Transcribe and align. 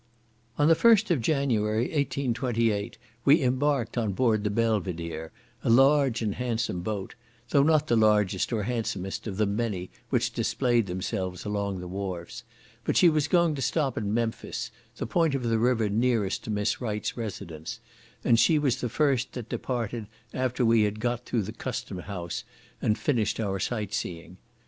On 0.57 0.67
the 0.67 0.73
first 0.73 1.11
of 1.11 1.21
January, 1.21 1.83
1828, 1.83 2.97
we 3.23 3.43
embarked 3.43 3.99
on 3.99 4.13
board 4.13 4.43
the 4.43 4.49
Belvidere, 4.49 5.29
a 5.63 5.69
large 5.69 6.23
and 6.23 6.33
handsome 6.33 6.81
boat; 6.81 7.13
though 7.51 7.61
not 7.61 7.85
the 7.85 7.95
largest 7.95 8.51
or 8.51 8.63
handsomest 8.63 9.27
of 9.27 9.37
the 9.37 9.45
many 9.45 9.91
which 10.09 10.33
displayed 10.33 10.87
themselves 10.87 11.45
along 11.45 11.79
the 11.81 11.87
wharfs; 11.87 12.43
but 12.83 12.97
she 12.97 13.09
was 13.09 13.27
going 13.27 13.53
to 13.53 13.61
stop 13.61 13.95
at 13.95 14.03
Memphis, 14.03 14.71
the 14.97 15.05
point 15.05 15.35
of 15.35 15.43
the 15.43 15.59
river 15.59 15.87
nearest 15.87 16.43
to 16.45 16.49
Miss 16.49 16.81
Wright's 16.81 17.15
residence, 17.15 17.79
and 18.23 18.39
she 18.39 18.57
was 18.57 18.81
the 18.81 18.89
first 18.89 19.33
that 19.33 19.49
departed 19.49 20.07
after 20.33 20.65
we 20.65 20.81
had 20.81 20.99
got 20.99 21.27
through 21.27 21.43
the 21.43 21.51
customhouse, 21.53 22.43
and 22.81 22.97
finished 22.97 23.39
our 23.39 23.59
sight 23.59 23.93
seeing. 23.93 24.37